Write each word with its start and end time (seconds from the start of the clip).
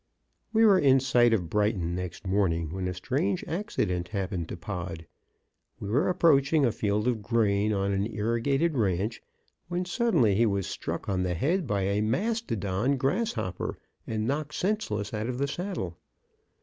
We 0.51 0.65
were 0.65 0.79
in 0.79 0.99
sight 0.99 1.31
of 1.31 1.47
Brighton 1.47 1.93
next 1.93 2.25
morning 2.25 2.71
when 2.73 2.87
a 2.87 2.93
strange 2.95 3.43
accident 3.47 4.07
happened 4.07 4.49
to 4.49 4.57
Pod. 4.57 5.05
We 5.79 5.89
were 5.89 6.09
approaching 6.09 6.65
a 6.65 6.71
field 6.71 7.07
of 7.07 7.21
grain 7.21 7.71
on 7.71 7.91
an 7.91 8.07
irrigated 8.11 8.73
ranch 8.75 9.21
when, 9.67 9.85
suddenly, 9.85 10.33
he 10.33 10.47
was 10.47 10.65
struck 10.65 11.07
on 11.07 11.21
the 11.21 11.35
head 11.35 11.67
by 11.67 11.83
a 11.83 12.01
mastodon 12.01 12.97
grasshopper 12.97 13.77
and 14.07 14.25
knocked 14.25 14.55
senseless 14.55 15.13
out 15.13 15.29
of 15.29 15.37
the 15.37 15.47
saddle. 15.47 15.99